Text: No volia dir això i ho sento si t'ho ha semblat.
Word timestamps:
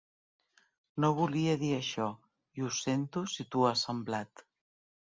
No 1.05 1.11
volia 1.19 1.53
dir 1.65 1.69
això 1.77 2.09
i 2.63 2.67
ho 2.69 2.75
sento 2.81 3.27
si 3.37 3.49
t'ho 3.53 3.67
ha 3.71 3.79
semblat. 3.87 4.47